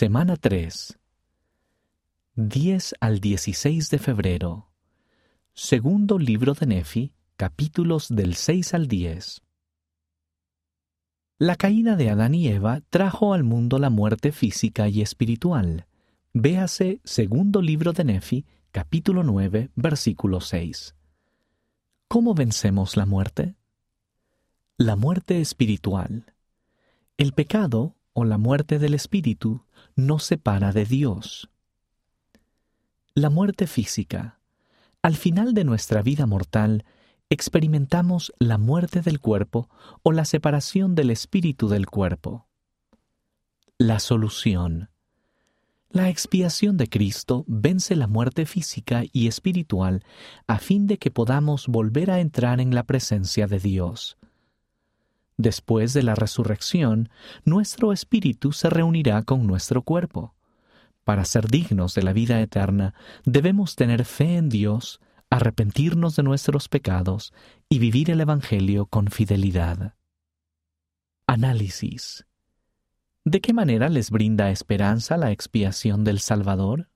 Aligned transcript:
Semana 0.00 0.36
3. 0.36 0.98
10 2.34 2.94
al 3.00 3.20
16 3.20 3.90
de 3.90 3.98
febrero. 3.98 4.70
Segundo 5.52 6.18
libro 6.18 6.54
de 6.54 6.64
Nefi, 6.64 7.12
capítulos 7.36 8.08
del 8.08 8.34
6 8.34 8.72
al 8.72 8.88
10. 8.88 9.42
La 11.36 11.54
caída 11.56 11.96
de 11.96 12.08
Adán 12.08 12.34
y 12.34 12.48
Eva 12.48 12.80
trajo 12.88 13.34
al 13.34 13.44
mundo 13.44 13.78
la 13.78 13.90
muerte 13.90 14.32
física 14.32 14.88
y 14.88 15.02
espiritual. 15.02 15.86
Véase 16.32 17.02
segundo 17.04 17.60
libro 17.60 17.92
de 17.92 18.04
Nefi, 18.04 18.46
capítulo 18.72 19.22
9, 19.22 19.68
versículo 19.74 20.40
6. 20.40 20.94
¿Cómo 22.08 22.32
vencemos 22.32 22.96
la 22.96 23.04
muerte? 23.04 23.54
La 24.78 24.96
muerte 24.96 25.42
espiritual. 25.42 26.32
El 27.18 27.34
pecado, 27.34 27.96
o 28.14 28.24
la 28.24 28.38
muerte 28.38 28.78
del 28.78 28.94
espíritu, 28.94 29.66
nos 29.96 30.24
separa 30.24 30.72
de 30.72 30.84
Dios. 30.84 31.50
La 33.14 33.30
muerte 33.30 33.66
física. 33.66 34.38
Al 35.02 35.16
final 35.16 35.54
de 35.54 35.64
nuestra 35.64 36.02
vida 36.02 36.26
mortal, 36.26 36.84
experimentamos 37.30 38.32
la 38.38 38.58
muerte 38.58 39.00
del 39.02 39.20
cuerpo 39.20 39.68
o 40.02 40.12
la 40.12 40.24
separación 40.24 40.94
del 40.94 41.10
espíritu 41.10 41.68
del 41.68 41.86
cuerpo. 41.86 42.46
La 43.78 43.98
solución. 43.98 44.90
La 45.92 46.08
expiación 46.08 46.76
de 46.76 46.88
Cristo 46.88 47.44
vence 47.48 47.96
la 47.96 48.06
muerte 48.06 48.46
física 48.46 49.02
y 49.12 49.26
espiritual 49.26 50.04
a 50.46 50.58
fin 50.58 50.86
de 50.86 50.98
que 50.98 51.10
podamos 51.10 51.66
volver 51.66 52.12
a 52.12 52.20
entrar 52.20 52.60
en 52.60 52.74
la 52.74 52.84
presencia 52.84 53.48
de 53.48 53.58
Dios. 53.58 54.16
Después 55.40 55.94
de 55.94 56.02
la 56.02 56.14
resurrección, 56.14 57.08
nuestro 57.46 57.94
espíritu 57.94 58.52
se 58.52 58.68
reunirá 58.68 59.22
con 59.22 59.46
nuestro 59.46 59.80
cuerpo. 59.80 60.34
Para 61.02 61.24
ser 61.24 61.48
dignos 61.48 61.94
de 61.94 62.02
la 62.02 62.12
vida 62.12 62.42
eterna, 62.42 62.92
debemos 63.24 63.74
tener 63.74 64.04
fe 64.04 64.36
en 64.36 64.50
Dios, 64.50 65.00
arrepentirnos 65.30 66.14
de 66.16 66.24
nuestros 66.24 66.68
pecados 66.68 67.32
y 67.70 67.78
vivir 67.78 68.10
el 68.10 68.20
Evangelio 68.20 68.84
con 68.84 69.06
fidelidad. 69.08 69.94
Análisis. 71.26 72.26
¿De 73.24 73.40
qué 73.40 73.54
manera 73.54 73.88
les 73.88 74.10
brinda 74.10 74.50
esperanza 74.50 75.16
la 75.16 75.30
expiación 75.30 76.04
del 76.04 76.20
Salvador? 76.20 76.89